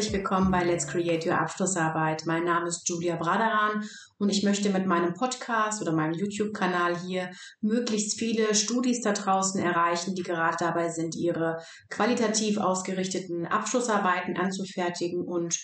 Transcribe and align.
Herzlich 0.00 0.16
willkommen 0.16 0.50
bei 0.50 0.64
Let's 0.64 0.86
Create 0.86 1.26
Your 1.26 1.38
Abschlussarbeit. 1.38 2.24
Mein 2.24 2.44
Name 2.44 2.68
ist 2.68 2.88
Julia 2.88 3.16
Braderan 3.16 3.86
und 4.16 4.30
ich 4.30 4.42
möchte 4.42 4.70
mit 4.70 4.86
meinem 4.86 5.12
Podcast 5.12 5.82
oder 5.82 5.92
meinem 5.92 6.14
YouTube-Kanal 6.14 6.98
hier 7.00 7.30
möglichst 7.60 8.18
viele 8.18 8.54
Studis 8.54 9.02
da 9.02 9.12
draußen 9.12 9.62
erreichen, 9.62 10.14
die 10.14 10.22
gerade 10.22 10.56
dabei 10.58 10.88
sind, 10.88 11.16
ihre 11.16 11.58
qualitativ 11.90 12.56
ausgerichteten 12.56 13.44
Abschlussarbeiten 13.44 14.38
anzufertigen 14.38 15.22
und 15.22 15.54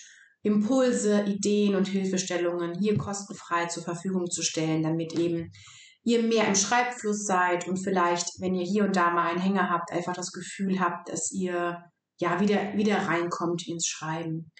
Impulse, 0.43 1.23
Ideen 1.23 1.73
und 1.73 1.87
Hilfestellungen 1.87 2.77
hier 2.79 2.95
kostenfrei 2.95 3.65
zur 3.65 3.81
Verfügung 3.81 4.29
zu 4.29 4.43
stellen, 4.43 4.83
damit 4.83 5.17
eben 5.17 5.51
ihr 6.03 6.21
mehr 6.21 6.47
im 6.47 6.53
Schreibfluss 6.53 7.25
seid 7.25 7.67
und 7.67 7.77
vielleicht, 7.77 8.39
wenn 8.39 8.53
ihr 8.53 8.67
hier 8.67 8.83
und 8.83 8.95
da 8.95 9.09
mal 9.09 9.31
einen 9.31 9.41
Hänger 9.41 9.71
habt, 9.71 9.91
einfach 9.91 10.13
das 10.13 10.31
Gefühl 10.31 10.79
habt, 10.79 11.09
dass 11.09 11.31
ihr 11.31 11.79
ja, 12.19 12.39
wieder, 12.39 12.73
wieder 12.73 13.07
reinkommt 13.07 13.67
ins 13.67 13.87
Schreiben. 13.87 14.51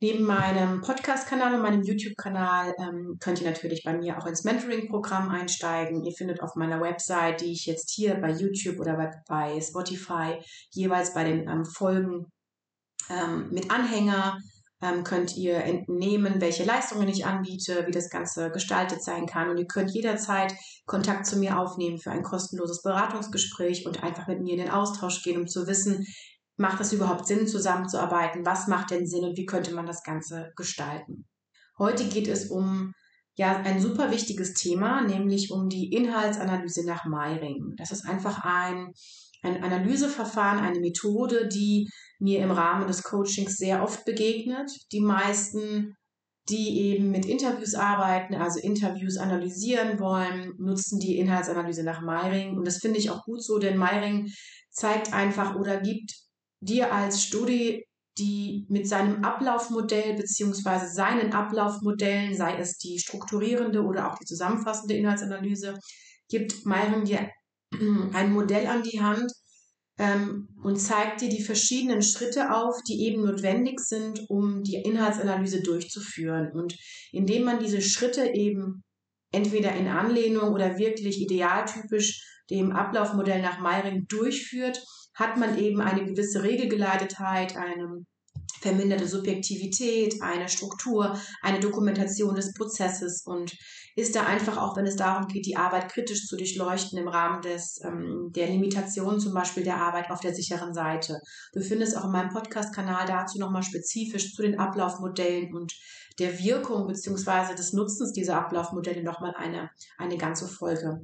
Neben 0.00 0.24
meinem 0.24 0.80
Podcast-Kanal 0.80 1.54
und 1.54 1.62
meinem 1.62 1.82
YouTube-Kanal 1.84 2.74
ähm, 2.78 3.18
könnt 3.20 3.40
ihr 3.40 3.48
natürlich 3.48 3.84
bei 3.84 3.96
mir 3.96 4.18
auch 4.18 4.26
ins 4.26 4.42
Mentoring-Programm 4.42 5.28
einsteigen. 5.28 6.04
Ihr 6.04 6.12
findet 6.12 6.42
auf 6.42 6.56
meiner 6.56 6.80
Website, 6.80 7.40
die 7.40 7.52
ich 7.52 7.66
jetzt 7.66 7.92
hier 7.94 8.16
bei 8.16 8.32
YouTube 8.32 8.80
oder 8.80 8.96
bei, 8.96 9.10
bei 9.28 9.60
Spotify 9.60 10.40
jeweils 10.72 11.14
bei 11.14 11.22
den 11.22 11.48
ähm, 11.48 11.64
Folgen 11.64 12.26
ähm, 13.10 13.50
mit 13.52 13.70
Anhänger 13.70 14.38
ähm, 14.82 15.04
könnt 15.04 15.36
ihr 15.36 15.58
entnehmen, 15.58 16.40
welche 16.40 16.64
Leistungen 16.64 17.08
ich 17.08 17.24
anbiete, 17.24 17.86
wie 17.86 17.92
das 17.92 18.10
Ganze 18.10 18.50
gestaltet 18.50 19.02
sein 19.02 19.26
kann. 19.26 19.48
Und 19.48 19.58
ihr 19.58 19.66
könnt 19.66 19.92
jederzeit 19.92 20.52
Kontakt 20.84 21.26
zu 21.26 21.38
mir 21.38 21.58
aufnehmen 21.58 21.98
für 21.98 22.10
ein 22.10 22.24
kostenloses 22.24 22.82
Beratungsgespräch 22.82 23.86
und 23.86 24.02
einfach 24.02 24.26
mit 24.26 24.40
mir 24.40 24.54
in 24.54 24.58
den 24.58 24.70
Austausch 24.70 25.22
gehen, 25.22 25.40
um 25.40 25.46
zu 25.46 25.68
wissen, 25.68 26.04
macht 26.62 26.80
es 26.80 26.92
überhaupt 26.92 27.26
Sinn, 27.26 27.46
zusammenzuarbeiten? 27.46 28.46
Was 28.46 28.68
macht 28.68 28.92
denn 28.92 29.06
Sinn 29.06 29.24
und 29.24 29.36
wie 29.36 29.44
könnte 29.44 29.74
man 29.74 29.84
das 29.84 30.04
Ganze 30.04 30.52
gestalten? 30.56 31.26
Heute 31.76 32.04
geht 32.04 32.28
es 32.28 32.50
um 32.50 32.94
ja 33.34 33.56
ein 33.56 33.80
super 33.80 34.10
wichtiges 34.12 34.54
Thema, 34.54 35.02
nämlich 35.02 35.50
um 35.50 35.68
die 35.68 35.92
Inhaltsanalyse 35.92 36.86
nach 36.86 37.04
Meiring. 37.04 37.74
Das 37.76 37.90
ist 37.90 38.06
einfach 38.06 38.44
ein, 38.44 38.92
ein 39.42 39.62
Analyseverfahren, 39.62 40.60
eine 40.60 40.78
Methode, 40.78 41.48
die 41.48 41.88
mir 42.20 42.38
im 42.38 42.52
Rahmen 42.52 42.86
des 42.86 43.02
Coachings 43.02 43.56
sehr 43.56 43.82
oft 43.82 44.04
begegnet. 44.04 44.70
Die 44.92 45.00
meisten, 45.00 45.96
die 46.48 46.78
eben 46.78 47.10
mit 47.10 47.26
Interviews 47.26 47.74
arbeiten, 47.74 48.36
also 48.36 48.60
Interviews 48.60 49.16
analysieren 49.16 49.98
wollen, 49.98 50.52
nutzen 50.58 51.00
die 51.00 51.18
Inhaltsanalyse 51.18 51.82
nach 51.82 52.02
Meiring. 52.02 52.56
Und 52.56 52.66
das 52.68 52.78
finde 52.78 53.00
ich 53.00 53.10
auch 53.10 53.24
gut 53.24 53.42
so, 53.42 53.58
denn 53.58 53.76
Meiring 53.76 54.28
zeigt 54.70 55.12
einfach 55.12 55.56
oder 55.56 55.80
gibt 55.80 56.22
dir 56.62 56.92
als 56.92 57.22
Studi, 57.22 57.84
die 58.18 58.66
mit 58.68 58.86
seinem 58.86 59.24
Ablaufmodell 59.24 60.14
beziehungsweise 60.14 60.92
seinen 60.92 61.32
Ablaufmodellen, 61.32 62.34
sei 62.36 62.56
es 62.58 62.78
die 62.78 62.98
strukturierende 62.98 63.82
oder 63.82 64.10
auch 64.10 64.18
die 64.18 64.26
zusammenfassende 64.26 64.94
Inhaltsanalyse, 64.94 65.78
gibt 66.28 66.64
Myron 66.64 67.04
dir 67.04 67.30
ein 68.12 68.32
Modell 68.32 68.66
an 68.66 68.82
die 68.82 69.00
Hand 69.00 69.32
ähm, 69.98 70.48
und 70.62 70.76
zeigt 70.76 71.22
dir 71.22 71.28
die 71.28 71.42
verschiedenen 71.42 72.02
Schritte 72.02 72.54
auf, 72.54 72.76
die 72.88 73.02
eben 73.06 73.24
notwendig 73.24 73.80
sind, 73.80 74.20
um 74.28 74.62
die 74.62 74.76
Inhaltsanalyse 74.76 75.62
durchzuführen. 75.62 76.52
Und 76.52 76.76
indem 77.12 77.44
man 77.44 77.58
diese 77.58 77.80
Schritte 77.80 78.26
eben 78.34 78.84
entweder 79.32 79.74
in 79.74 79.88
Anlehnung 79.88 80.52
oder 80.52 80.78
wirklich 80.78 81.20
idealtypisch 81.20 82.42
dem 82.50 82.72
Ablaufmodell 82.72 83.40
nach 83.40 83.58
Meiring 83.60 84.06
durchführt, 84.06 84.84
hat 85.14 85.36
man 85.36 85.58
eben 85.58 85.80
eine 85.80 86.04
gewisse 86.04 86.42
Regelgeleitetheit, 86.42 87.56
eine 87.56 88.04
verminderte 88.60 89.06
Subjektivität, 89.06 90.22
eine 90.22 90.48
Struktur, 90.48 91.18
eine 91.42 91.60
Dokumentation 91.60 92.34
des 92.34 92.54
Prozesses. 92.54 93.22
Und 93.26 93.56
ist 93.94 94.14
da 94.16 94.24
einfach 94.24 94.56
auch, 94.56 94.76
wenn 94.76 94.86
es 94.86 94.96
darum 94.96 95.28
geht, 95.28 95.46
die 95.46 95.56
Arbeit 95.56 95.90
kritisch 95.90 96.26
zu 96.26 96.36
durchleuchten 96.36 96.98
im 96.98 97.08
Rahmen 97.08 97.42
des 97.42 97.80
ähm, 97.84 98.30
der 98.34 98.48
Limitation 98.48 99.20
zum 99.20 99.34
Beispiel 99.34 99.64
der 99.64 99.76
Arbeit 99.76 100.10
auf 100.10 100.20
der 100.20 100.34
sicheren 100.34 100.72
Seite. 100.72 101.20
Du 101.52 101.60
findest 101.60 101.96
auch 101.96 102.04
in 102.04 102.12
meinem 102.12 102.30
Podcast-Kanal 102.30 103.06
dazu 103.06 103.38
nochmal 103.38 103.62
spezifisch 103.62 104.34
zu 104.34 104.42
den 104.42 104.58
Ablaufmodellen 104.58 105.54
und 105.54 105.72
der 106.18 106.38
Wirkung 106.38 106.86
beziehungsweise 106.86 107.54
des 107.54 107.72
Nutzens 107.72 108.12
dieser 108.12 108.38
Ablaufmodelle 108.38 109.02
nochmal 109.02 109.34
eine, 109.36 109.70
eine 109.98 110.16
ganze 110.16 110.48
Folge. 110.48 111.00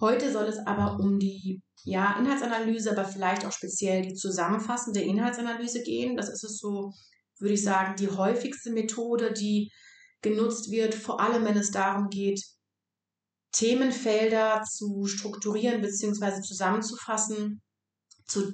Heute 0.00 0.32
soll 0.32 0.46
es 0.46 0.58
aber 0.66 0.98
um 0.98 1.18
die 1.18 1.62
ja, 1.84 2.16
Inhaltsanalyse, 2.18 2.90
aber 2.92 3.04
vielleicht 3.04 3.46
auch 3.46 3.52
speziell 3.52 4.02
die 4.02 4.14
zusammenfassende 4.14 5.00
Inhaltsanalyse 5.00 5.82
gehen. 5.82 6.16
Das 6.16 6.28
ist 6.28 6.44
es 6.44 6.58
so, 6.58 6.92
würde 7.38 7.54
ich 7.54 7.62
sagen, 7.62 7.96
die 7.96 8.08
häufigste 8.08 8.70
Methode, 8.70 9.32
die 9.32 9.70
genutzt 10.22 10.70
wird, 10.70 10.94
vor 10.94 11.20
allem 11.20 11.44
wenn 11.44 11.56
es 11.56 11.70
darum 11.70 12.08
geht, 12.08 12.42
Themenfelder 13.52 14.62
zu 14.62 15.06
strukturieren 15.06 15.82
bzw. 15.82 16.40
zusammenzufassen, 16.40 17.60
zu 18.26 18.52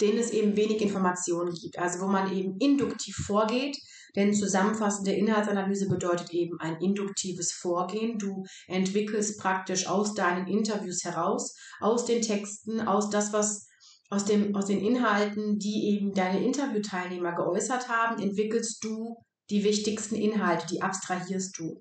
denen 0.00 0.18
es 0.18 0.30
eben 0.30 0.56
wenig 0.56 0.80
Informationen 0.80 1.52
gibt. 1.52 1.78
Also 1.78 2.00
wo 2.00 2.06
man 2.06 2.32
eben 2.32 2.56
induktiv 2.58 3.16
vorgeht, 3.16 3.76
denn 4.16 4.34
zusammenfassende 4.34 5.12
Inhaltsanalyse 5.12 5.88
bedeutet 5.88 6.30
eben 6.30 6.58
ein 6.58 6.80
induktives 6.80 7.52
Vorgehen. 7.52 8.18
Du 8.18 8.44
entwickelst 8.66 9.38
praktisch 9.38 9.86
aus 9.86 10.14
deinen 10.14 10.46
Interviews 10.46 11.04
heraus, 11.04 11.54
aus 11.80 12.04
den 12.06 12.22
Texten, 12.22 12.80
aus 12.80 13.10
das, 13.10 13.32
was 13.32 13.68
aus, 14.08 14.24
dem, 14.24 14.56
aus 14.56 14.66
den 14.66 14.80
Inhalten, 14.80 15.58
die 15.58 15.94
eben 15.94 16.12
deine 16.12 16.44
Interviewteilnehmer 16.44 17.34
geäußert 17.34 17.88
haben, 17.88 18.20
entwickelst 18.20 18.82
du 18.82 19.16
die 19.50 19.64
wichtigsten 19.64 20.14
Inhalte, 20.14 20.66
die 20.66 20.82
abstrahierst 20.82 21.58
du. 21.58 21.80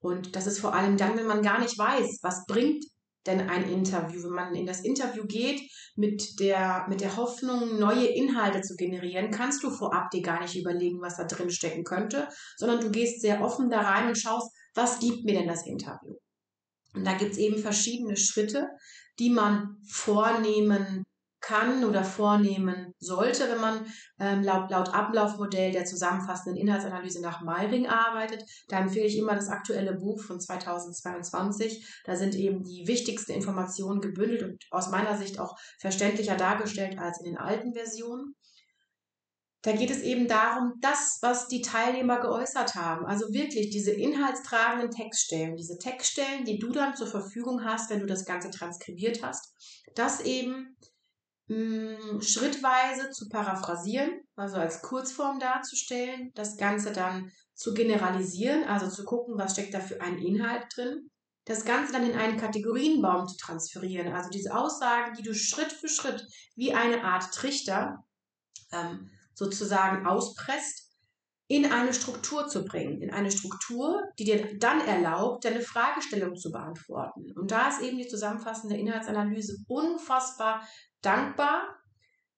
Und 0.00 0.34
das 0.36 0.46
ist 0.46 0.60
vor 0.60 0.74
allem 0.74 0.96
dann, 0.96 1.16
wenn 1.16 1.26
man 1.26 1.42
gar 1.42 1.60
nicht 1.60 1.76
weiß, 1.76 2.20
was 2.22 2.46
bringt 2.46 2.84
denn 3.26 3.48
ein 3.50 3.68
Interview? 3.70 4.22
Wenn 4.22 4.34
man 4.34 4.54
in 4.54 4.66
das 4.66 4.80
Interview 4.80 5.24
geht 5.26 5.60
mit 5.94 6.40
der, 6.40 6.86
mit 6.88 7.00
der 7.00 7.16
Hoffnung, 7.16 7.78
neue 7.78 8.06
Inhalte 8.06 8.62
zu 8.62 8.76
generieren, 8.76 9.30
kannst 9.30 9.62
du 9.62 9.70
vorab 9.70 10.10
dir 10.10 10.22
gar 10.22 10.40
nicht 10.40 10.56
überlegen, 10.56 11.00
was 11.00 11.16
da 11.16 11.24
drin 11.24 11.50
stecken 11.50 11.84
könnte, 11.84 12.28
sondern 12.56 12.80
du 12.80 12.90
gehst 12.90 13.20
sehr 13.20 13.42
offen 13.42 13.68
da 13.68 13.80
rein 13.80 14.08
und 14.08 14.18
schaust, 14.18 14.50
was 14.74 15.00
gibt 15.00 15.24
mir 15.24 15.34
denn 15.34 15.48
das 15.48 15.66
Interview? 15.66 16.14
Und 16.94 17.06
da 17.06 17.14
gibt's 17.14 17.38
eben 17.38 17.58
verschiedene 17.58 18.16
Schritte, 18.16 18.68
die 19.18 19.30
man 19.30 19.76
vornehmen 19.86 21.04
kann 21.50 21.84
oder 21.84 22.04
vornehmen 22.04 22.94
sollte, 23.00 23.50
wenn 23.50 23.60
man 23.60 23.86
ähm, 24.20 24.42
laut, 24.42 24.70
laut 24.70 24.94
Ablaufmodell 24.94 25.72
der 25.72 25.84
zusammenfassenden 25.84 26.60
Inhaltsanalyse 26.60 27.20
nach 27.20 27.42
Meiring 27.42 27.88
arbeitet. 27.88 28.44
Da 28.68 28.78
empfehle 28.78 29.06
ich 29.06 29.18
immer 29.18 29.34
das 29.34 29.48
aktuelle 29.48 29.94
Buch 29.94 30.22
von 30.22 30.40
2022. 30.40 32.02
Da 32.04 32.14
sind 32.14 32.36
eben 32.36 32.62
die 32.62 32.84
wichtigsten 32.86 33.32
Informationen 33.32 34.00
gebündelt 34.00 34.44
und 34.44 34.64
aus 34.70 34.90
meiner 34.90 35.18
Sicht 35.18 35.40
auch 35.40 35.56
verständlicher 35.80 36.36
dargestellt 36.36 36.98
als 36.98 37.18
in 37.18 37.24
den 37.24 37.38
alten 37.38 37.74
Versionen. 37.74 38.36
Da 39.62 39.72
geht 39.72 39.90
es 39.90 40.00
eben 40.00 40.26
darum, 40.26 40.72
das, 40.80 41.18
was 41.20 41.48
die 41.48 41.60
Teilnehmer 41.60 42.20
geäußert 42.20 42.76
haben, 42.76 43.04
also 43.04 43.26
wirklich 43.30 43.68
diese 43.68 43.90
inhaltstragenden 43.90 44.90
Textstellen, 44.90 45.56
diese 45.56 45.76
Textstellen, 45.76 46.46
die 46.46 46.58
du 46.58 46.70
dann 46.70 46.96
zur 46.96 47.08
Verfügung 47.08 47.62
hast, 47.62 47.90
wenn 47.90 48.00
du 48.00 48.06
das 48.06 48.24
Ganze 48.24 48.50
transkribiert 48.50 49.22
hast, 49.22 49.52
das 49.94 50.20
eben 50.22 50.76
mh, 51.50 52.22
schrittweise 52.22 53.10
zu 53.10 53.28
paraphrasieren, 53.28 54.20
also 54.36 54.56
als 54.56 54.82
Kurzform 54.82 55.40
darzustellen, 55.40 56.30
das 56.34 56.56
Ganze 56.56 56.92
dann 56.92 57.32
zu 57.54 57.74
generalisieren, 57.74 58.64
also 58.64 58.88
zu 58.88 59.04
gucken, 59.04 59.36
was 59.36 59.52
steckt 59.52 59.74
da 59.74 59.80
für 59.80 60.00
ein 60.00 60.18
Inhalt 60.18 60.64
drin, 60.74 61.10
das 61.44 61.64
Ganze 61.64 61.92
dann 61.92 62.08
in 62.08 62.16
einen 62.16 62.38
Kategorienbaum 62.38 63.26
zu 63.26 63.36
transferieren, 63.36 64.12
also 64.12 64.30
diese 64.30 64.54
Aussagen, 64.54 65.14
die 65.14 65.22
du 65.22 65.34
Schritt 65.34 65.72
für 65.72 65.88
Schritt 65.88 66.24
wie 66.54 66.72
eine 66.72 67.02
Art 67.02 67.34
Trichter 67.34 68.04
ähm, 68.72 69.10
sozusagen 69.34 70.06
auspresst, 70.06 70.89
in 71.50 71.66
eine 71.66 71.92
Struktur 71.92 72.46
zu 72.46 72.64
bringen, 72.64 73.02
in 73.02 73.12
eine 73.12 73.32
Struktur, 73.32 74.04
die 74.20 74.24
dir 74.24 74.56
dann 74.60 74.80
erlaubt, 74.80 75.44
deine 75.44 75.60
Fragestellung 75.60 76.36
zu 76.36 76.52
beantworten. 76.52 77.32
Und 77.36 77.50
da 77.50 77.68
ist 77.68 77.82
eben 77.82 77.98
die 77.98 78.06
zusammenfassende 78.06 78.76
Inhaltsanalyse 78.76 79.56
unfassbar 79.66 80.62
dankbar, 81.02 81.79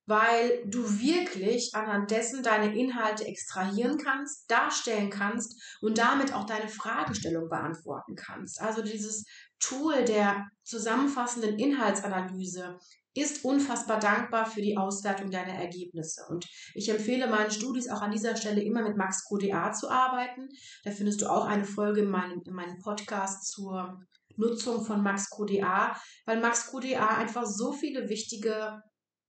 weil 0.06 0.64
du 0.66 0.82
wirklich 1.00 1.74
anhand 1.74 2.10
dessen 2.10 2.42
deine 2.42 2.76
Inhalte 2.76 3.24
extrahieren 3.26 3.98
kannst, 3.98 4.50
darstellen 4.50 5.10
kannst 5.10 5.60
und 5.80 5.98
damit 5.98 6.34
auch 6.34 6.46
deine 6.46 6.68
Fragestellung 6.68 7.48
beantworten 7.48 8.14
kannst. 8.16 8.60
Also 8.60 8.82
dieses 8.82 9.24
Tool 9.60 10.04
der 10.04 10.46
zusammenfassenden 10.64 11.58
Inhaltsanalyse 11.58 12.78
ist 13.14 13.44
unfassbar 13.44 14.00
dankbar 14.00 14.46
für 14.46 14.62
die 14.62 14.76
Auswertung 14.76 15.30
deiner 15.30 15.52
Ergebnisse. 15.52 16.24
Und 16.30 16.46
ich 16.74 16.88
empfehle 16.88 17.28
meinen 17.28 17.50
Studis 17.50 17.88
auch 17.88 18.00
an 18.00 18.10
dieser 18.10 18.36
Stelle 18.36 18.62
immer 18.62 18.82
mit 18.82 18.96
Max 18.96 19.28
QDA 19.28 19.72
zu 19.72 19.90
arbeiten. 19.90 20.48
Da 20.84 20.90
findest 20.90 21.20
du 21.20 21.26
auch 21.30 21.44
eine 21.44 21.64
Folge 21.64 22.00
in 22.00 22.10
meinem, 22.10 22.40
in 22.46 22.54
meinem 22.54 22.78
Podcast 22.78 23.52
zur 23.52 24.00
Nutzung 24.36 24.82
von 24.82 25.02
Max 25.02 25.28
QDA, 25.28 25.94
weil 26.24 26.40
Max 26.40 26.70
QDA 26.70 27.18
einfach 27.18 27.44
so 27.44 27.72
viele 27.72 28.08
wichtige 28.08 28.82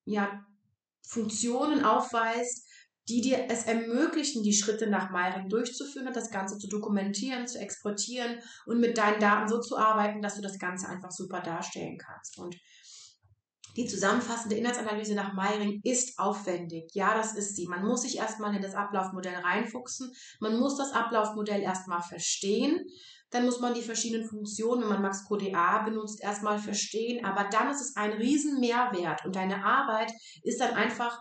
ja, 0.05 0.41
Funktionen 1.05 1.83
aufweist, 1.83 2.67
die 3.09 3.21
dir 3.21 3.47
es 3.49 3.65
ermöglichen, 3.65 4.43
die 4.43 4.53
Schritte 4.53 4.87
nach 4.87 5.11
Meiring 5.11 5.49
durchzuführen 5.49 6.07
und 6.07 6.15
das 6.15 6.31
Ganze 6.31 6.57
zu 6.57 6.67
dokumentieren, 6.67 7.47
zu 7.47 7.59
exportieren 7.59 8.39
und 8.65 8.79
mit 8.79 8.97
deinen 8.97 9.19
Daten 9.19 9.49
so 9.49 9.59
zu 9.59 9.77
arbeiten, 9.77 10.21
dass 10.21 10.35
du 10.35 10.41
das 10.41 10.57
Ganze 10.57 10.87
einfach 10.87 11.11
super 11.11 11.41
darstellen 11.41 11.97
kannst. 11.97 12.37
Und 12.39 12.55
die 13.75 13.85
zusammenfassende 13.85 14.55
Inhaltsanalyse 14.55 15.15
nach 15.15 15.33
Meiring 15.33 15.81
ist 15.83 16.19
aufwendig. 16.19 16.91
Ja, 16.93 17.15
das 17.15 17.35
ist 17.35 17.55
sie. 17.55 17.67
Man 17.67 17.85
muss 17.85 18.03
sich 18.03 18.17
erstmal 18.17 18.55
in 18.55 18.61
das 18.61 18.75
Ablaufmodell 18.75 19.35
reinfuchsen. 19.35 20.11
Man 20.39 20.59
muss 20.59 20.77
das 20.77 20.91
Ablaufmodell 20.91 21.61
erstmal 21.61 22.01
verstehen. 22.01 22.85
Dann 23.31 23.45
muss 23.45 23.59
man 23.59 23.73
die 23.73 23.81
verschiedenen 23.81 24.27
Funktionen, 24.27 24.83
wenn 24.83 24.89
man 24.89 25.01
Max 25.01 25.27
MaxQDA 25.27 25.83
benutzt, 25.83 26.21
erstmal 26.21 26.59
verstehen. 26.59 27.25
Aber 27.25 27.49
dann 27.49 27.71
ist 27.71 27.81
es 27.81 27.95
ein 27.95 28.11
riesen 28.11 28.59
Mehrwert 28.59 29.25
und 29.25 29.35
deine 29.35 29.65
Arbeit 29.65 30.11
ist 30.43 30.61
dann 30.61 30.73
einfach 30.75 31.19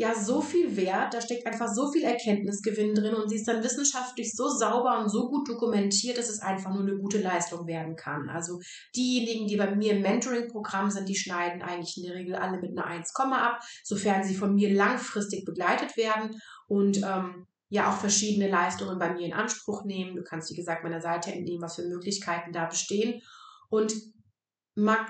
ja 0.00 0.14
so 0.14 0.40
viel 0.40 0.76
wert, 0.78 1.12
da 1.12 1.20
steckt 1.20 1.46
einfach 1.46 1.68
so 1.68 1.92
viel 1.92 2.04
Erkenntnisgewinn 2.04 2.94
drin 2.94 3.14
und 3.14 3.28
sie 3.28 3.36
ist 3.36 3.46
dann 3.46 3.62
wissenschaftlich 3.62 4.32
so 4.34 4.48
sauber 4.48 4.98
und 4.98 5.10
so 5.10 5.28
gut 5.28 5.46
dokumentiert, 5.46 6.16
dass 6.16 6.30
es 6.30 6.40
einfach 6.40 6.72
nur 6.72 6.84
eine 6.84 6.96
gute 6.96 7.18
Leistung 7.18 7.66
werden 7.66 7.96
kann. 7.96 8.30
Also 8.30 8.60
diejenigen, 8.96 9.46
die 9.46 9.58
bei 9.58 9.76
mir 9.76 9.92
im 9.92 10.00
Mentoring-Programm 10.00 10.90
sind, 10.90 11.06
die 11.06 11.16
schneiden 11.16 11.60
eigentlich 11.60 11.98
in 11.98 12.04
der 12.04 12.14
Regel 12.14 12.34
alle 12.34 12.58
mit 12.60 12.70
einer 12.70 12.86
1, 12.86 13.12
ab, 13.14 13.60
sofern 13.84 14.24
sie 14.24 14.34
von 14.34 14.54
mir 14.54 14.72
langfristig 14.72 15.44
begleitet 15.44 15.98
werden 15.98 16.40
und 16.66 17.02
ähm, 17.02 17.46
ja 17.68 17.90
auch 17.90 17.98
verschiedene 17.98 18.48
Leistungen 18.48 18.98
bei 18.98 19.12
mir 19.12 19.26
in 19.26 19.34
Anspruch 19.34 19.84
nehmen. 19.84 20.16
Du 20.16 20.22
kannst, 20.22 20.50
wie 20.50 20.56
gesagt, 20.56 20.82
meiner 20.82 21.02
Seite 21.02 21.30
entnehmen, 21.30 21.62
was 21.62 21.76
für 21.76 21.86
Möglichkeiten 21.86 22.52
da 22.52 22.64
bestehen. 22.64 23.20
Und 23.68 23.92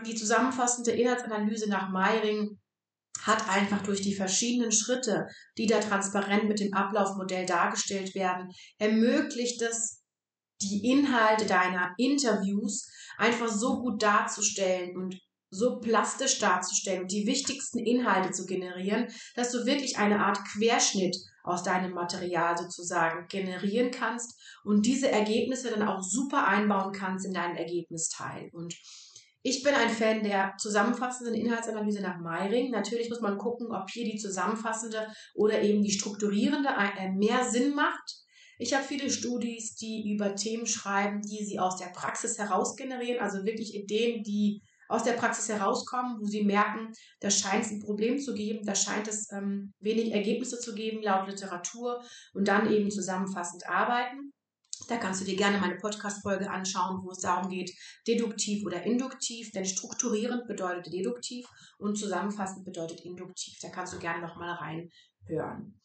die 0.04 0.14
zusammenfassende 0.16 0.90
Inhaltsanalyse 0.90 1.70
nach 1.70 1.90
Meiring 1.90 2.58
hat 3.22 3.48
einfach 3.48 3.82
durch 3.82 4.00
die 4.00 4.14
verschiedenen 4.14 4.72
Schritte, 4.72 5.26
die 5.58 5.66
da 5.66 5.80
transparent 5.80 6.48
mit 6.48 6.60
dem 6.60 6.72
Ablaufmodell 6.72 7.46
dargestellt 7.46 8.14
werden, 8.14 8.50
ermöglicht 8.78 9.62
es, 9.62 10.02
die 10.62 10.90
Inhalte 10.90 11.46
deiner 11.46 11.94
Interviews 11.96 12.90
einfach 13.16 13.48
so 13.48 13.80
gut 13.80 14.02
darzustellen 14.02 14.96
und 14.96 15.18
so 15.50 15.80
plastisch 15.80 16.38
darzustellen 16.38 17.02
und 17.02 17.12
die 17.12 17.26
wichtigsten 17.26 17.78
Inhalte 17.78 18.30
zu 18.30 18.46
generieren, 18.46 19.08
dass 19.34 19.50
du 19.50 19.66
wirklich 19.66 19.98
eine 19.98 20.24
Art 20.24 20.38
Querschnitt 20.44 21.16
aus 21.42 21.62
deinem 21.62 21.92
Material 21.92 22.56
sozusagen 22.56 23.26
generieren 23.28 23.90
kannst 23.90 24.38
und 24.62 24.86
diese 24.86 25.10
Ergebnisse 25.10 25.70
dann 25.70 25.88
auch 25.88 26.02
super 26.02 26.46
einbauen 26.46 26.92
kannst 26.92 27.26
in 27.26 27.32
deinen 27.32 27.56
Ergebnisteil. 27.56 28.50
Und 28.52 28.74
ich 29.42 29.62
bin 29.62 29.74
ein 29.74 29.88
Fan 29.88 30.22
der 30.22 30.54
zusammenfassenden 30.58 31.34
Inhaltsanalyse 31.34 32.02
nach 32.02 32.18
Meiring. 32.18 32.70
Natürlich 32.70 33.08
muss 33.08 33.20
man 33.20 33.38
gucken, 33.38 33.68
ob 33.72 33.88
hier 33.90 34.04
die 34.04 34.18
zusammenfassende 34.18 35.08
oder 35.34 35.62
eben 35.62 35.82
die 35.82 35.92
strukturierende 35.92 36.68
äh, 36.68 37.10
mehr 37.12 37.44
Sinn 37.44 37.74
macht. 37.74 38.20
Ich 38.58 38.74
habe 38.74 38.84
viele 38.84 39.08
Studis, 39.08 39.76
die 39.76 40.12
über 40.12 40.34
Themen 40.34 40.66
schreiben, 40.66 41.22
die 41.22 41.44
sie 41.44 41.58
aus 41.58 41.78
der 41.78 41.86
Praxis 41.86 42.36
heraus 42.36 42.76
generieren, 42.76 43.20
also 43.20 43.46
wirklich 43.46 43.74
Ideen, 43.74 44.22
die 44.22 44.62
aus 44.90 45.04
der 45.04 45.12
Praxis 45.12 45.48
herauskommen, 45.48 46.18
wo 46.20 46.26
sie 46.26 46.44
merken, 46.44 46.92
da 47.20 47.30
scheint 47.30 47.64
es 47.64 47.70
ein 47.70 47.80
Problem 47.80 48.18
zu 48.18 48.34
geben, 48.34 48.66
da 48.66 48.74
scheint 48.74 49.08
es 49.08 49.30
ähm, 49.32 49.72
wenig 49.78 50.12
Ergebnisse 50.12 50.58
zu 50.58 50.74
geben 50.74 51.00
laut 51.00 51.28
Literatur 51.28 52.02
und 52.34 52.48
dann 52.48 52.70
eben 52.70 52.90
zusammenfassend 52.90 53.66
arbeiten. 53.66 54.32
Da 54.90 54.96
kannst 54.96 55.20
du 55.20 55.24
dir 55.24 55.36
gerne 55.36 55.58
meine 55.58 55.76
Podcast-Folge 55.76 56.50
anschauen, 56.50 57.04
wo 57.04 57.12
es 57.12 57.20
darum 57.20 57.48
geht, 57.48 57.70
deduktiv 58.08 58.66
oder 58.66 58.82
induktiv, 58.82 59.52
denn 59.52 59.64
strukturierend 59.64 60.48
bedeutet 60.48 60.92
deduktiv 60.92 61.46
und 61.78 61.96
zusammenfassend 61.96 62.64
bedeutet 62.64 63.02
induktiv. 63.02 63.56
Da 63.62 63.68
kannst 63.68 63.92
du 63.92 64.00
gerne 64.00 64.20
nochmal 64.20 64.50
reinhören. 64.50 65.80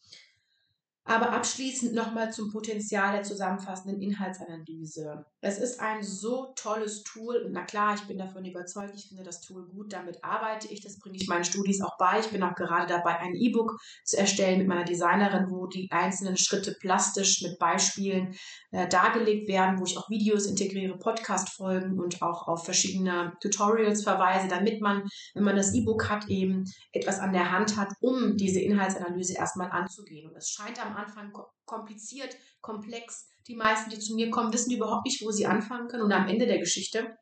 Aber 1.08 1.30
abschließend 1.32 1.94
nochmal 1.94 2.32
zum 2.32 2.50
Potenzial 2.50 3.12
der 3.12 3.22
zusammenfassenden 3.22 4.02
Inhaltsanalyse. 4.02 5.24
Es 5.40 5.58
ist 5.58 5.78
ein 5.78 6.02
so 6.02 6.52
tolles 6.56 7.04
Tool 7.04 7.36
und 7.36 7.52
na 7.52 7.62
klar, 7.62 7.94
ich 7.94 8.02
bin 8.08 8.18
davon 8.18 8.44
überzeugt, 8.44 8.92
ich 8.96 9.06
finde 9.06 9.22
das 9.22 9.40
Tool 9.40 9.68
gut, 9.68 9.92
damit 9.92 10.24
arbeite 10.24 10.66
ich, 10.66 10.80
das 10.80 10.98
bringe 10.98 11.16
ich 11.16 11.28
meinen 11.28 11.44
Studis 11.44 11.80
auch 11.80 11.96
bei. 11.96 12.18
Ich 12.18 12.30
bin 12.30 12.42
auch 12.42 12.56
gerade 12.56 12.88
dabei, 12.88 13.20
ein 13.20 13.36
E-Book 13.36 13.78
zu 14.04 14.18
erstellen 14.18 14.58
mit 14.58 14.66
meiner 14.66 14.84
Designerin, 14.84 15.48
wo 15.48 15.68
die 15.68 15.88
einzelnen 15.92 16.36
Schritte 16.36 16.74
plastisch 16.80 17.40
mit 17.42 17.56
Beispielen 17.60 18.34
äh, 18.72 18.88
dargelegt 18.88 19.46
werden, 19.46 19.78
wo 19.78 19.84
ich 19.84 19.96
auch 19.96 20.10
Videos 20.10 20.46
integriere, 20.46 20.98
Podcast-Folgen 20.98 22.00
und 22.00 22.20
auch 22.20 22.48
auf 22.48 22.64
verschiedene 22.64 23.32
Tutorials 23.40 24.02
verweise, 24.02 24.48
damit 24.48 24.80
man, 24.80 25.04
wenn 25.34 25.44
man 25.44 25.54
das 25.54 25.72
E-Book 25.72 26.10
hat, 26.10 26.26
eben 26.26 26.64
etwas 26.92 27.20
an 27.20 27.32
der 27.32 27.52
Hand 27.52 27.76
hat, 27.76 27.92
um 28.00 28.36
diese 28.36 28.58
Inhaltsanalyse 28.58 29.34
erstmal 29.34 29.70
anzugehen. 29.70 30.28
Und 30.28 30.36
es 30.36 30.50
scheint 30.50 30.84
am 30.84 30.95
Anfang 30.96 31.32
kompliziert, 31.64 32.36
komplex. 32.60 33.28
Die 33.46 33.54
meisten, 33.54 33.90
die 33.90 33.98
zu 33.98 34.14
mir 34.14 34.30
kommen, 34.30 34.52
wissen 34.52 34.74
überhaupt 34.74 35.06
nicht, 35.06 35.22
wo 35.24 35.30
sie 35.30 35.46
anfangen 35.46 35.88
können. 35.88 36.04
Und 36.04 36.12
am 36.12 36.28
Ende 36.28 36.46
der 36.46 36.58
Geschichte 36.58 37.16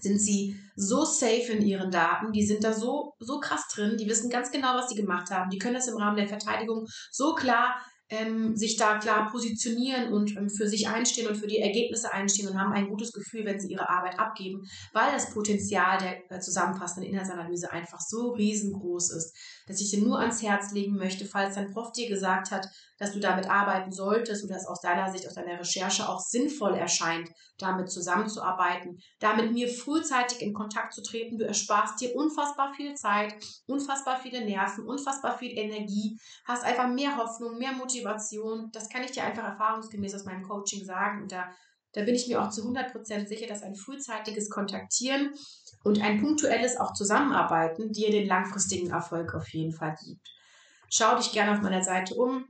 sind 0.00 0.18
sie 0.18 0.58
so 0.76 1.04
safe 1.04 1.52
in 1.52 1.62
ihren 1.62 1.90
Daten, 1.90 2.32
die 2.32 2.44
sind 2.44 2.64
da 2.64 2.72
so, 2.72 3.12
so 3.18 3.38
krass 3.38 3.68
drin, 3.74 3.96
die 3.98 4.08
wissen 4.08 4.30
ganz 4.30 4.50
genau, 4.50 4.74
was 4.74 4.88
sie 4.88 4.96
gemacht 4.96 5.30
haben, 5.30 5.50
die 5.50 5.58
können 5.58 5.74
das 5.74 5.88
im 5.88 5.98
Rahmen 5.98 6.16
der 6.16 6.26
Verteidigung 6.26 6.86
so 7.10 7.34
klar 7.34 7.76
ähm, 8.10 8.54
sich 8.54 8.76
da 8.76 8.98
klar 8.98 9.30
positionieren 9.30 10.12
und 10.12 10.36
ähm, 10.36 10.50
für 10.50 10.68
sich 10.68 10.88
einstehen 10.88 11.26
und 11.26 11.36
für 11.36 11.46
die 11.46 11.58
Ergebnisse 11.58 12.12
einstehen 12.12 12.48
und 12.48 12.58
haben 12.58 12.72
ein 12.72 12.88
gutes 12.88 13.12
Gefühl, 13.12 13.46
wenn 13.46 13.58
sie 13.58 13.72
ihre 13.72 13.88
Arbeit 13.88 14.18
abgeben, 14.18 14.62
weil 14.92 15.12
das 15.12 15.32
Potenzial 15.32 15.98
der 15.98 16.30
äh, 16.30 16.40
zusammenfassenden 16.40 17.10
Inhaltsanalyse 17.10 17.72
einfach 17.72 18.00
so 18.00 18.32
riesengroß 18.32 19.10
ist, 19.10 19.34
dass 19.66 19.80
ich 19.80 19.90
dir 19.90 20.02
nur 20.02 20.18
ans 20.20 20.42
Herz 20.42 20.72
legen 20.72 20.96
möchte, 20.96 21.24
falls 21.24 21.54
dein 21.54 21.70
Prof 21.72 21.92
dir 21.92 22.08
gesagt 22.08 22.50
hat, 22.50 22.66
dass 22.98 23.12
du 23.12 23.20
damit 23.20 23.48
arbeiten 23.48 23.92
solltest 23.92 24.44
oder 24.44 24.56
es 24.56 24.66
aus 24.66 24.80
deiner 24.80 25.10
Sicht, 25.10 25.26
aus 25.26 25.34
deiner 25.34 25.58
Recherche 25.58 26.08
auch 26.08 26.20
sinnvoll 26.20 26.74
erscheint, 26.74 27.30
damit 27.58 27.90
zusammenzuarbeiten, 27.90 28.98
da 29.20 29.34
mit 29.34 29.52
mir 29.52 29.68
frühzeitig 29.68 30.40
in 30.40 30.52
Kontakt 30.52 30.92
zu 30.92 31.02
treten. 31.02 31.38
Du 31.38 31.46
ersparst 31.46 32.00
dir 32.00 32.14
unfassbar 32.14 32.72
viel 32.74 32.94
Zeit, 32.94 33.34
unfassbar 33.66 34.18
viele 34.20 34.44
Nerven, 34.44 34.86
unfassbar 34.86 35.38
viel 35.38 35.56
Energie, 35.56 36.18
hast 36.46 36.64
einfach 36.64 36.88
mehr 36.88 37.16
Hoffnung, 37.16 37.58
mehr 37.58 37.72
Motivation. 37.72 38.70
Das 38.72 38.88
kann 38.88 39.02
ich 39.02 39.12
dir 39.12 39.24
einfach 39.24 39.44
erfahrungsgemäß 39.44 40.14
aus 40.14 40.24
meinem 40.24 40.42
Coaching 40.42 40.84
sagen 40.84 41.22
und 41.22 41.32
da 41.32 41.48
da 41.94 42.02
bin 42.02 42.14
ich 42.14 42.26
mir 42.26 42.42
auch 42.42 42.50
zu 42.50 42.62
100% 42.62 43.28
sicher, 43.28 43.46
dass 43.46 43.62
ein 43.62 43.76
frühzeitiges 43.76 44.50
Kontaktieren 44.50 45.32
und 45.84 46.02
ein 46.02 46.20
punktuelles 46.20 46.76
auch 46.76 46.92
Zusammenarbeiten 46.92 47.92
dir 47.92 48.10
den 48.10 48.26
langfristigen 48.26 48.90
Erfolg 48.90 49.32
auf 49.34 49.48
jeden 49.50 49.72
Fall 49.72 49.94
gibt. 50.04 50.28
Schau 50.90 51.16
dich 51.16 51.32
gerne 51.32 51.52
auf 51.52 51.62
meiner 51.62 51.82
Seite 51.82 52.14
um. 52.14 52.46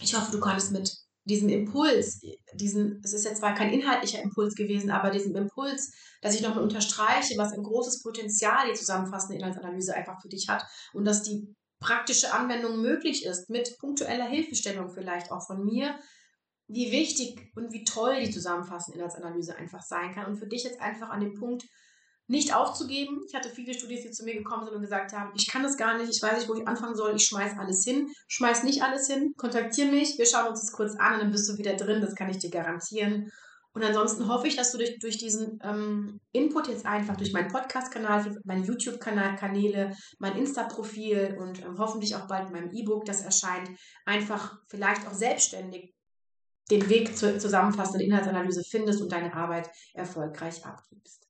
Ich 0.00 0.14
hoffe, 0.14 0.32
du 0.32 0.40
kannst 0.40 0.72
mit 0.72 0.96
diesem 1.24 1.48
Impuls, 1.48 2.20
diesen, 2.54 3.00
es 3.04 3.12
ist 3.12 3.24
jetzt 3.24 3.38
zwar 3.38 3.54
kein 3.54 3.72
inhaltlicher 3.72 4.22
Impuls 4.22 4.54
gewesen, 4.54 4.90
aber 4.90 5.10
diesem 5.10 5.36
Impuls, 5.36 5.92
dass 6.22 6.34
ich 6.34 6.42
nochmal 6.42 6.64
unterstreiche, 6.64 7.36
was 7.36 7.52
ein 7.52 7.62
großes 7.62 8.02
Potenzial 8.02 8.68
die 8.70 8.76
zusammenfassende 8.76 9.36
Inhaltsanalyse 9.36 9.94
einfach 9.94 10.20
für 10.20 10.28
dich 10.28 10.48
hat 10.48 10.64
und 10.94 11.04
dass 11.04 11.22
die 11.22 11.54
praktische 11.78 12.32
Anwendung 12.32 12.80
möglich 12.80 13.24
ist 13.24 13.48
mit 13.50 13.76
punktueller 13.78 14.26
Hilfestellung 14.26 14.90
vielleicht 14.90 15.30
auch 15.30 15.46
von 15.46 15.64
mir, 15.64 15.98
wie 16.68 16.92
wichtig 16.92 17.50
und 17.56 17.72
wie 17.72 17.84
toll 17.84 18.20
die 18.20 18.30
zusammenfassende 18.30 18.98
Inhaltsanalyse 18.98 19.56
einfach 19.56 19.82
sein 19.82 20.14
kann 20.14 20.26
und 20.26 20.36
für 20.36 20.46
dich 20.46 20.64
jetzt 20.64 20.80
einfach 20.80 21.10
an 21.10 21.20
dem 21.20 21.34
Punkt, 21.34 21.64
nicht 22.30 22.54
aufzugeben. 22.54 23.22
Ich 23.26 23.34
hatte 23.34 23.50
viele 23.50 23.74
Studis, 23.74 24.02
die 24.02 24.12
zu 24.12 24.24
mir 24.24 24.34
gekommen 24.34 24.64
sind 24.64 24.76
und 24.76 24.82
gesagt 24.82 25.12
haben, 25.12 25.32
ich 25.34 25.48
kann 25.48 25.64
das 25.64 25.76
gar 25.76 25.98
nicht, 25.98 26.14
ich 26.14 26.22
weiß 26.22 26.38
nicht, 26.38 26.48
wo 26.48 26.54
ich 26.54 26.66
anfangen 26.66 26.94
soll, 26.94 27.16
ich 27.16 27.24
schmeiß 27.24 27.58
alles 27.58 27.82
hin. 27.84 28.08
Schmeiß 28.28 28.62
nicht 28.62 28.82
alles 28.82 29.08
hin, 29.08 29.34
kontaktiere 29.36 29.90
mich, 29.90 30.16
wir 30.16 30.26
schauen 30.26 30.48
uns 30.48 30.60
das 30.60 30.72
kurz 30.72 30.94
an 30.96 31.14
und 31.14 31.20
dann 31.20 31.32
bist 31.32 31.48
du 31.48 31.58
wieder 31.58 31.74
drin, 31.74 32.00
das 32.00 32.14
kann 32.14 32.30
ich 32.30 32.38
dir 32.38 32.50
garantieren. 32.50 33.32
Und 33.72 33.82
ansonsten 33.82 34.28
hoffe 34.28 34.46
ich, 34.46 34.56
dass 34.56 34.70
du 34.70 34.78
durch, 34.78 34.98
durch 35.00 35.18
diesen 35.18 35.58
ähm, 35.62 36.20
Input 36.32 36.68
jetzt 36.68 36.86
einfach 36.86 37.16
durch 37.16 37.32
meinen 37.32 37.50
Podcast-Kanal, 37.50 38.38
meine 38.44 38.64
YouTube-Kanäle, 38.64 39.96
mein 40.18 40.36
Insta-Profil 40.36 41.36
und 41.38 41.60
ähm, 41.62 41.78
hoffentlich 41.78 42.14
auch 42.14 42.28
bald 42.28 42.50
mein 42.50 42.72
E-Book, 42.72 43.04
das 43.04 43.22
erscheint, 43.22 43.70
einfach 44.04 44.56
vielleicht 44.68 45.06
auch 45.06 45.14
selbstständig 45.14 45.94
den 46.70 46.88
Weg 46.88 47.16
zur 47.16 47.38
zusammenfassenden 47.40 48.02
Inhaltsanalyse 48.02 48.62
findest 48.62 49.02
und 49.02 49.10
deine 49.10 49.34
Arbeit 49.34 49.68
erfolgreich 49.94 50.64
abgibst. 50.64 51.29